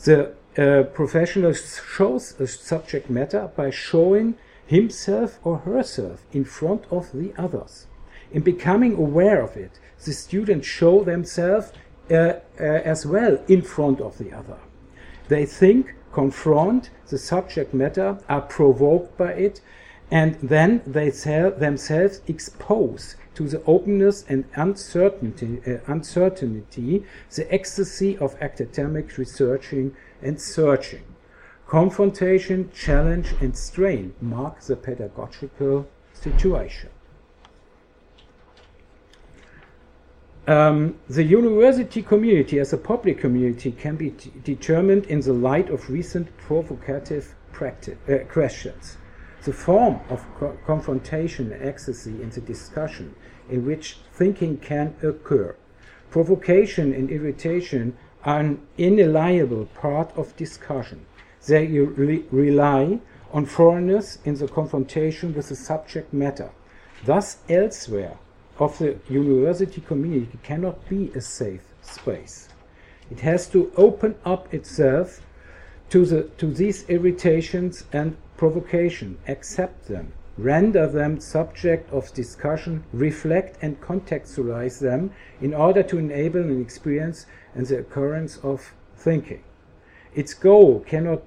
The 0.05 0.35
uh, 0.57 0.83
professional 0.85 1.53
shows 1.53 2.39
a 2.39 2.47
subject 2.47 3.09
matter 3.11 3.51
by 3.57 3.71
showing 3.71 4.37
himself 4.67 5.39
or 5.43 5.59
herself 5.59 6.25
in 6.33 6.45
front 6.45 6.85
of 6.91 7.13
the 7.13 7.33
others. 7.37 7.87
In 8.33 8.43
becoming 8.43 8.95
aware 8.95 9.43
of 9.43 9.57
it, 9.57 9.79
the 10.05 10.13
students 10.13 10.67
show 10.67 11.05
themselves 11.05 11.73
as 12.11 13.07
well 13.07 13.39
in 13.49 13.63
front 13.63 14.01
of 14.01 14.19
the 14.19 14.33
other. 14.33 14.59
They 15.29 15.47
think, 15.47 15.95
confront 16.13 16.91
the 17.09 17.19
subject 17.19 17.75
matter, 17.75 18.19
are 18.29 18.43
provoked 18.43 19.17
by 19.17 19.33
it, 19.33 19.61
and 20.11 20.35
then 20.37 20.83
they 20.87 21.11
themselves 21.11 22.21
expose 22.27 23.17
to 23.35 23.49
the 23.49 23.63
openness 23.65 24.25
and 24.29 24.45
uncertainty, 24.55 25.61
uh, 25.67 25.79
uncertainty, 25.87 27.05
the 27.35 27.53
ecstasy 27.53 28.17
of 28.19 28.37
academic 28.41 29.19
researching 29.19 29.97
and 30.23 30.41
searching. 30.41 31.03
Confrontation, 31.67 32.71
challenge, 32.73 33.35
and 33.41 33.57
strain 33.57 34.15
mark 34.21 34.61
the 34.61 34.77
pedagogical 34.77 35.89
situation. 36.13 36.91
Um, 40.47 40.97
the 41.09 41.25
university 41.25 42.03
community 42.03 42.59
as 42.59 42.75
a 42.75 42.77
public 42.77 43.19
community 43.19 43.73
can 43.73 43.97
be 43.97 44.15
determined 44.43 45.07
in 45.07 45.21
the 45.21 45.33
light 45.33 45.71
of 45.71 45.89
recent 45.89 46.37
provocative 46.37 47.35
uh, 47.63 48.19
questions. 48.29 48.99
The 49.45 49.55
form 49.55 50.01
of 50.11 50.23
co 50.39 50.59
confrontation 50.67 51.51
and 51.51 51.67
ecstasy 51.67 52.21
in 52.21 52.29
the 52.29 52.43
discussion 52.43 53.15
in 53.49 53.65
which 53.65 54.01
thinking 54.13 54.59
can 54.59 54.95
occur. 55.03 55.57
Provocation 56.11 56.93
and 56.93 57.11
irritation 57.11 57.97
are 58.25 58.41
an 58.41 58.61
inalienable 58.77 59.67
part 59.75 60.13
of 60.15 60.37
discussion. 60.37 61.07
They 61.47 61.67
re 61.69 62.25
rely 62.31 63.01
on 63.33 63.47
foreignness 63.47 64.19
in 64.27 64.35
the 64.35 64.49
confrontation 64.49 65.33
with 65.35 65.49
the 65.49 65.57
subject 65.57 66.13
matter. 66.13 66.51
Thus, 67.07 67.39
elsewhere 67.49 68.19
of 68.59 68.79
the 68.79 68.97
university 69.09 69.81
community 69.81 70.39
cannot 70.43 70.89
be 70.89 71.11
a 71.15 71.21
safe 71.21 71.63
space. 71.83 72.49
It 73.11 73.21
has 73.21 73.49
to 73.49 73.73
open 73.77 74.15
up 74.25 74.53
itself 74.55 75.21
to, 75.91 76.05
the, 76.05 76.23
to 76.39 76.47
these 76.47 76.89
irritations 76.89 77.85
and 77.93 78.17
provocation, 78.37 79.19
accept 79.29 79.89
them, 79.89 80.13
render 80.39 80.87
them 80.87 81.21
subject 81.21 81.93
of 81.93 82.13
discussion, 82.15 82.85
reflect 82.93 83.59
and 83.63 83.81
contextualize 83.81 84.81
them 84.81 85.11
in 85.41 85.53
order 85.55 85.83
to 85.83 85.99
enable 85.99 86.41
an 86.41 86.61
experience 86.61 87.27
and 87.55 87.67
the 87.67 87.79
occurrence 87.79 88.39
of 88.39 88.73
thinking. 88.97 89.43
Its 90.15 90.33
goal 90.33 90.81
cannot 90.81 91.23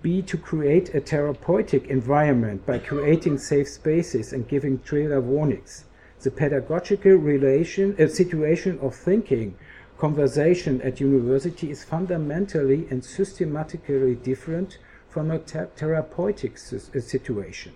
be 0.00 0.22
to 0.22 0.36
create 0.36 0.94
a 0.94 1.00
therapeutic 1.00 1.86
environment 1.88 2.64
by 2.64 2.78
creating 2.78 3.38
safe 3.38 3.68
spaces 3.68 4.32
and 4.32 4.46
giving 4.48 4.78
trigger 4.80 5.20
warnings. 5.20 5.84
The 6.20 6.30
pedagogical 6.32 7.12
relation, 7.12 7.94
uh, 7.98 8.08
situation 8.08 8.78
of 8.80 8.94
thinking 8.94 9.56
conversation 9.98 10.82
at 10.82 11.00
university 11.00 11.70
is 11.70 11.84
fundamentally 11.84 12.86
and 12.90 13.04
systematically 13.04 14.16
different 14.16 14.78
from 15.08 15.30
a 15.30 15.38
therapeutic 15.38 16.54
uh, 16.54 17.00
situation. 17.00 17.74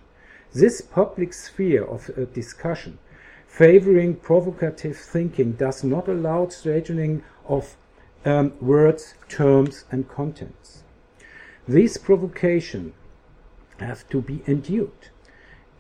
This 0.53 0.81
public 0.81 1.33
sphere 1.33 1.85
of 1.85 2.11
uh, 2.11 2.25
discussion 2.27 2.99
favoring 3.47 4.17
provocative 4.17 4.97
thinking 4.97 5.53
does 5.53 5.85
not 5.85 6.09
allow 6.09 6.49
straightening 6.49 7.23
of 7.47 7.77
um, 8.25 8.53
words, 8.61 9.15
terms, 9.29 9.85
and 9.91 10.09
contents. 10.09 10.83
These 11.69 11.99
provocation 11.99 12.95
have 13.79 14.09
to 14.09 14.23
be 14.23 14.43
endured 14.47 15.11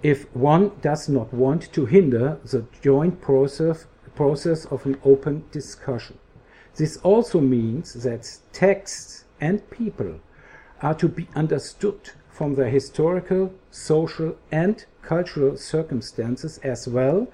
if 0.02 0.34
one 0.34 0.72
does 0.80 1.08
not 1.08 1.32
want 1.32 1.72
to 1.72 1.86
hinder 1.86 2.38
the 2.44 2.66
joint 2.82 3.20
process, 3.20 3.86
process 4.14 4.64
of 4.66 4.84
an 4.84 4.98
open 5.04 5.44
discussion. 5.52 6.18
This 6.76 6.96
also 6.98 7.40
means 7.40 7.94
that 8.02 8.38
texts 8.52 9.24
and 9.40 9.68
people 9.70 10.20
are 10.80 10.94
to 10.94 11.08
be 11.08 11.28
understood 11.34 12.10
from 12.30 12.54
their 12.54 12.68
historical, 12.68 13.54
social, 13.70 14.36
and 14.50 14.84
cultural 15.02 15.56
circumstances 15.56 16.58
as 16.58 16.88
well 16.88 17.28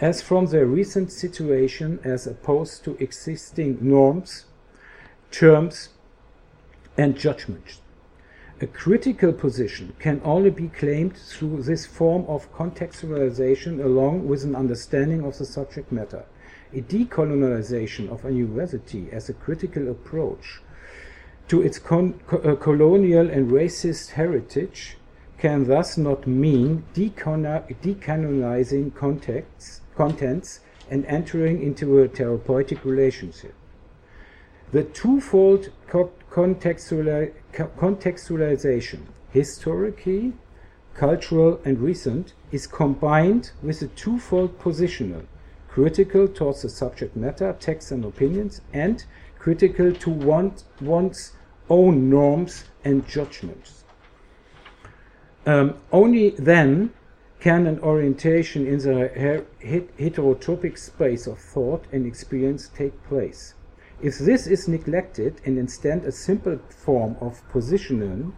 as 0.00 0.22
from 0.22 0.46
their 0.46 0.66
recent 0.66 1.12
situation 1.12 2.00
as 2.02 2.26
opposed 2.26 2.84
to 2.84 2.96
existing 2.98 3.78
norms, 3.80 4.46
terms, 5.30 5.90
and 6.96 7.16
judgments. 7.16 7.80
A 8.62 8.66
critical 8.66 9.32
position 9.32 9.94
can 9.98 10.20
only 10.22 10.50
be 10.50 10.68
claimed 10.68 11.16
through 11.16 11.62
this 11.62 11.86
form 11.86 12.26
of 12.28 12.52
contextualization 12.52 13.82
along 13.82 14.28
with 14.28 14.44
an 14.44 14.54
understanding 14.54 15.24
of 15.24 15.38
the 15.38 15.46
subject 15.46 15.90
matter. 15.90 16.26
A 16.74 16.82
decolonization 16.82 18.10
of 18.10 18.26
a 18.26 18.30
university 18.30 19.08
as 19.12 19.30
a 19.30 19.32
critical 19.32 19.90
approach 19.90 20.60
to 21.48 21.62
its 21.62 21.78
co 21.78 22.12
uh, 22.30 22.54
colonial 22.56 23.30
and 23.30 23.50
racist 23.50 24.10
heritage 24.10 24.98
can 25.38 25.66
thus 25.66 25.96
not 25.96 26.26
mean 26.26 26.84
decanonizing 26.92 28.94
contexts, 28.94 29.80
contents 29.96 30.60
and 30.90 31.06
entering 31.06 31.62
into 31.62 32.00
a 32.00 32.08
therapeutic 32.08 32.84
relationship. 32.84 33.54
The 34.72 34.84
twofold 34.84 35.70
co 35.88 36.10
contextuali 36.30 37.32
contextualization, 37.52 39.00
historically, 39.32 40.32
cultural, 40.94 41.60
and 41.64 41.78
recent, 41.80 42.34
is 42.52 42.66
combined 42.66 43.50
with 43.62 43.82
a 43.82 43.88
twofold 43.88 44.58
positional, 44.58 45.24
critical 45.68 46.28
towards 46.28 46.62
the 46.62 46.68
subject 46.68 47.16
matter, 47.16 47.56
texts 47.58 47.90
and 47.90 48.04
opinions, 48.04 48.60
and 48.72 49.04
critical 49.38 49.92
to 49.92 50.10
want, 50.10 50.64
one's 50.80 51.32
own 51.68 52.10
norms 52.10 52.64
and 52.84 53.06
judgments. 53.08 53.84
Um, 55.46 55.74
only 55.90 56.30
then 56.30 56.92
can 57.40 57.66
an 57.66 57.80
orientation 57.80 58.66
in 58.66 58.78
the 58.78 59.44
heterotopic 59.62 60.78
space 60.78 61.26
of 61.26 61.38
thought 61.38 61.86
and 61.90 62.06
experience 62.06 62.68
take 62.68 63.02
place. 63.04 63.54
If 64.02 64.18
this 64.18 64.46
is 64.46 64.66
neglected 64.66 65.40
and 65.44 65.58
instead 65.58 66.04
a 66.04 66.12
simple 66.12 66.58
form 66.68 67.16
of 67.20 67.46
positioning, 67.50 68.32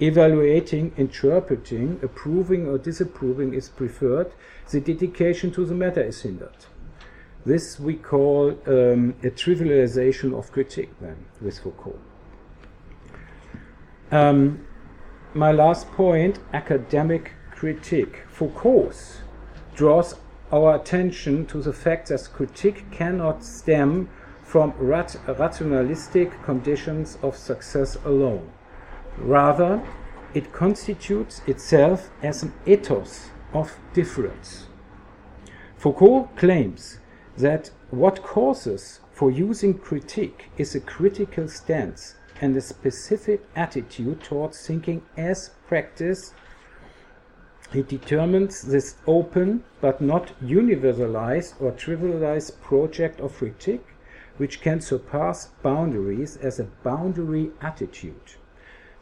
evaluating, 0.00 0.92
interpreting, 0.96 1.98
approving 2.02 2.68
or 2.68 2.78
disapproving 2.78 3.52
is 3.52 3.68
preferred, 3.68 4.30
the 4.70 4.80
dedication 4.80 5.50
to 5.52 5.64
the 5.64 5.74
matter 5.74 6.02
is 6.02 6.22
hindered. 6.22 6.66
This 7.44 7.80
we 7.80 7.94
call 7.94 8.50
um, 8.66 9.14
a 9.24 9.30
trivialization 9.30 10.38
of 10.38 10.52
critique, 10.52 10.90
then, 11.00 11.24
with 11.40 11.58
Foucault. 11.58 11.98
Um, 14.12 14.66
my 15.34 15.50
last 15.50 15.90
point 15.92 16.38
academic 16.52 17.32
critique. 17.50 18.22
Foucault 18.28 18.92
draws 19.74 20.14
our 20.52 20.76
attention 20.76 21.44
to 21.46 21.60
the 21.60 21.72
fact 21.72 22.08
that 22.08 22.28
critique 22.32 22.90
cannot 22.90 23.44
stem 23.44 24.08
from 24.48 24.72
rat 24.78 25.14
rationalistic 25.38 26.42
conditions 26.42 27.18
of 27.20 27.36
success 27.36 27.98
alone. 28.06 28.50
Rather, 29.18 29.82
it 30.32 30.54
constitutes 30.54 31.42
itself 31.46 32.08
as 32.22 32.42
an 32.42 32.54
ethos 32.64 33.28
of 33.52 33.76
difference. 33.92 34.64
Foucault 35.76 36.30
claims 36.36 36.98
that 37.36 37.70
what 37.90 38.22
causes 38.22 39.00
for 39.12 39.30
using 39.30 39.74
critique 39.74 40.46
is 40.56 40.74
a 40.74 40.80
critical 40.80 41.46
stance 41.46 42.14
and 42.40 42.56
a 42.56 42.62
specific 42.62 43.42
attitude 43.54 44.22
towards 44.22 44.66
thinking 44.66 45.02
as 45.18 45.50
practice. 45.66 46.32
He 47.70 47.82
determines 47.82 48.62
this 48.62 48.96
open 49.06 49.64
but 49.82 50.00
not 50.00 50.32
universalized 50.40 51.60
or 51.60 51.72
trivialized 51.72 52.58
project 52.62 53.20
of 53.20 53.36
critique 53.36 53.84
which 54.38 54.60
can 54.60 54.80
surpass 54.80 55.48
boundaries 55.62 56.36
as 56.36 56.58
a 56.58 56.64
boundary 56.82 57.50
attitude. 57.60 58.36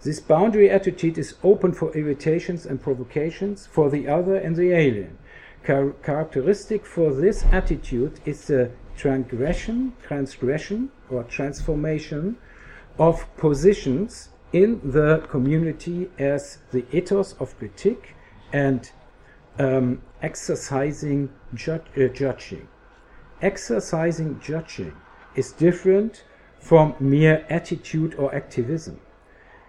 This 0.02 0.18
boundary 0.20 0.70
attitude 0.70 1.18
is 1.18 1.34
open 1.42 1.72
for 1.72 1.94
irritations 1.96 2.66
and 2.66 2.82
provocations 2.82 3.66
for 3.66 3.90
the 3.90 4.08
other 4.08 4.36
and 4.36 4.56
the 4.56 4.72
alien. 4.72 5.18
Char 5.66 5.92
characteristic 6.02 6.86
for 6.86 7.12
this 7.12 7.44
attitude 7.52 8.20
is 8.24 8.46
the 8.46 8.70
transgression, 8.96 9.94
transgression 10.02 10.90
or 11.10 11.24
transformation 11.24 12.36
of 12.98 13.26
positions 13.36 14.30
in 14.52 14.80
the 14.84 15.18
community 15.28 16.10
as 16.18 16.58
the 16.72 16.84
ethos 16.92 17.34
of 17.40 17.58
critique 17.58 18.14
and 18.52 18.92
um, 19.58 20.02
exercising 20.22 21.28
ju 21.54 21.72
uh, 21.72 22.08
judging. 22.08 22.68
Exercising 23.42 24.40
judging 24.40 24.94
is 25.36 25.52
different 25.52 26.24
from 26.58 26.94
mere 26.98 27.46
attitude 27.48 28.14
or 28.16 28.34
activism. 28.34 28.98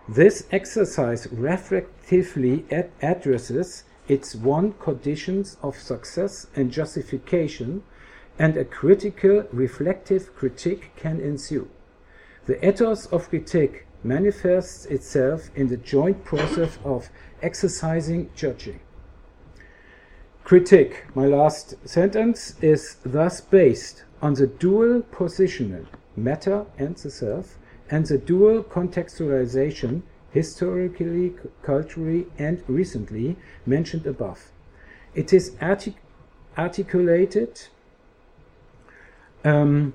This 0.09 0.47
exercise 0.51 1.27
reflectively 1.31 2.65
ad 2.71 2.89
addresses 3.01 3.83
its 4.07 4.33
one 4.35 4.73
conditions 4.73 5.57
of 5.61 5.77
success 5.77 6.47
and 6.55 6.71
justification, 6.71 7.83
and 8.39 8.55
a 8.55 8.63
critical, 8.63 9.43
reflective 9.51 10.33
critique 10.35 10.91
can 10.95 11.19
ensue. 11.19 11.69
The 12.45 12.65
ethos 12.65 13.05
of 13.07 13.29
critique 13.29 13.85
manifests 14.03 14.85
itself 14.85 15.49
in 15.55 15.67
the 15.67 15.77
joint 15.77 16.23
process 16.23 16.79
of 16.85 17.09
exercising 17.41 18.29
judging. 18.35 18.79
Critique, 20.45 21.03
my 21.13 21.25
last 21.25 21.75
sentence, 21.85 22.55
is 22.61 22.95
thus 23.03 23.41
based 23.41 24.05
on 24.21 24.33
the 24.33 24.47
dual 24.47 25.01
positional, 25.01 25.85
matter 26.15 26.65
and 26.77 26.95
the 26.97 27.09
self, 27.09 27.57
and 27.89 28.05
the 28.07 28.17
dual 28.17 28.63
contextualization, 28.63 30.01
historically, 30.31 31.33
culturally, 31.61 32.27
and 32.37 32.63
recently, 32.67 33.37
mentioned 33.65 34.05
above. 34.05 34.51
It 35.13 35.33
is 35.33 35.55
artic 35.61 35.95
articulated 36.57 37.67
um, 39.43 39.93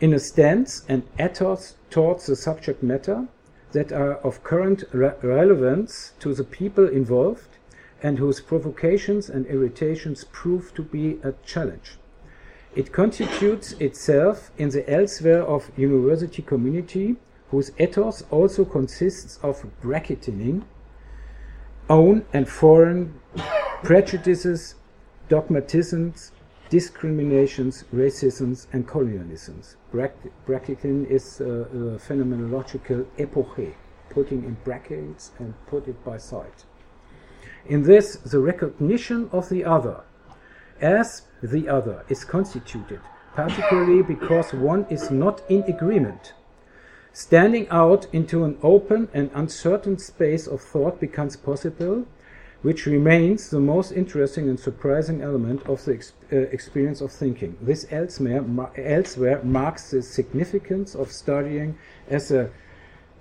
in 0.00 0.14
a 0.14 0.18
stance 0.18 0.82
and 0.88 1.02
ethos 1.18 1.76
towards 1.90 2.26
the 2.26 2.36
subject 2.36 2.82
matter 2.82 3.28
that 3.72 3.92
are 3.92 4.14
of 4.16 4.42
current 4.42 4.84
re 4.92 5.12
relevance 5.22 6.14
to 6.20 6.34
the 6.34 6.44
people 6.44 6.88
involved 6.88 7.58
and 8.02 8.18
whose 8.18 8.40
provocations 8.40 9.28
and 9.28 9.46
irritations 9.46 10.24
prove 10.24 10.74
to 10.74 10.82
be 10.82 11.20
a 11.22 11.32
challenge. 11.44 11.98
It 12.76 12.92
constitutes 12.92 13.72
itself 13.72 14.52
in 14.56 14.68
the 14.68 14.88
elsewhere 14.88 15.42
of 15.42 15.70
university 15.76 16.42
community, 16.42 17.16
whose 17.50 17.72
ethos 17.80 18.22
also 18.30 18.64
consists 18.64 19.38
of 19.42 19.66
bracketing 19.80 20.64
own 21.88 22.24
and 22.32 22.48
foreign 22.48 23.20
prejudices, 23.82 24.76
dogmatisms, 25.28 26.30
discriminations, 26.68 27.84
racisms, 27.92 28.68
and 28.72 28.86
colonialisms. 28.86 29.74
bracketing 30.46 31.06
is 31.06 31.40
a, 31.40 31.44
a 31.44 31.98
phenomenological 31.98 33.04
epoche, 33.18 33.74
putting 34.10 34.44
in 34.44 34.56
brackets 34.62 35.32
and 35.40 35.54
put 35.66 35.88
it 35.88 36.04
by 36.04 36.16
side. 36.16 36.62
In 37.66 37.82
this, 37.82 38.16
the 38.16 38.38
recognition 38.38 39.28
of 39.32 39.48
the 39.48 39.64
other 39.64 40.04
as 40.80 41.22
the 41.42 41.68
other 41.68 42.04
is 42.08 42.24
constituted, 42.24 43.00
particularly 43.34 44.02
because 44.02 44.52
one 44.52 44.86
is 44.90 45.10
not 45.10 45.42
in 45.48 45.62
agreement. 45.64 46.34
Standing 47.12 47.68
out 47.70 48.06
into 48.12 48.44
an 48.44 48.56
open 48.62 49.08
and 49.12 49.30
uncertain 49.34 49.98
space 49.98 50.46
of 50.46 50.60
thought 50.60 51.00
becomes 51.00 51.36
possible, 51.36 52.06
which 52.62 52.86
remains 52.86 53.50
the 53.50 53.58
most 53.58 53.90
interesting 53.90 54.48
and 54.48 54.60
surprising 54.60 55.22
element 55.22 55.66
of 55.66 55.84
the 55.84 55.94
ex 55.94 56.12
uh, 56.32 56.36
experience 56.36 57.00
of 57.00 57.10
thinking. 57.10 57.56
This 57.60 57.86
elsewhere, 57.90 58.44
elsewhere, 58.76 59.42
marks 59.42 59.90
the 59.90 60.02
significance 60.02 60.94
of 60.94 61.10
studying 61.10 61.78
as 62.08 62.30
a 62.30 62.50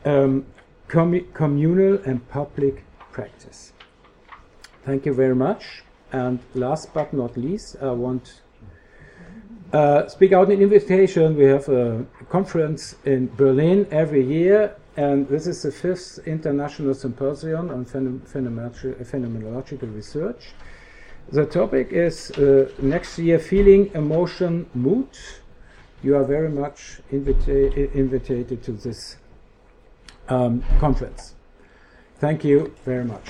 um, 0.05 0.45
com 0.87 1.25
communal 1.33 1.99
and 2.05 2.27
public 2.29 2.83
practice. 3.11 3.73
Thank 4.83 5.05
you 5.05 5.13
very 5.13 5.35
much. 5.35 5.83
And 6.11 6.39
last 6.55 6.93
but 6.93 7.13
not 7.13 7.37
least, 7.37 7.77
I 7.81 7.91
want 7.91 8.41
uh, 9.71 10.07
speak 10.07 10.33
out 10.33 10.49
an 10.49 10.61
invitation. 10.61 11.35
We 11.35 11.45
have 11.45 11.69
a 11.69 12.05
conference 12.29 12.95
in 13.05 13.27
Berlin 13.35 13.87
every 13.91 14.25
year, 14.25 14.75
and 14.97 15.27
this 15.27 15.45
is 15.45 15.61
the 15.61 15.71
fifth 15.71 16.19
international 16.25 16.95
symposium 16.95 17.69
on 17.69 17.85
phenomenological 17.85 19.95
research. 19.95 20.47
The 21.31 21.45
topic 21.45 21.91
is 21.91 22.31
uh, 22.31 22.71
next 22.81 23.19
year 23.19 23.37
feeling, 23.37 23.91
emotion, 23.93 24.67
mood. 24.73 25.09
You 26.01 26.15
are 26.15 26.23
very 26.23 26.49
much 26.49 27.01
invita 27.11 27.95
invited 27.95 28.63
to 28.63 28.71
this 28.71 29.17
um, 30.27 30.63
conference. 30.79 31.35
Thank 32.17 32.43
you 32.43 32.73
very 32.83 33.05
much. 33.05 33.29